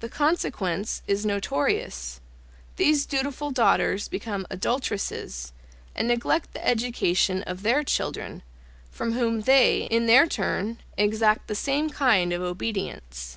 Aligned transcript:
The 0.00 0.08
consequence 0.08 1.02
is 1.06 1.26
notorious; 1.26 2.22
these 2.76 3.04
dutiful 3.04 3.50
daughters 3.50 4.08
become 4.08 4.46
adulteresses, 4.48 5.52
and 5.94 6.08
neglect 6.08 6.54
the 6.54 6.66
education 6.66 7.42
of 7.42 7.60
their 7.60 7.82
children, 7.84 8.42
from 8.90 9.12
whom 9.12 9.42
they, 9.42 9.82
in 9.90 10.06
their 10.06 10.26
turn, 10.26 10.78
exact 10.96 11.48
the 11.48 11.54
same 11.54 11.90
kind 11.90 12.32
of 12.32 12.40
obedience. 12.40 13.36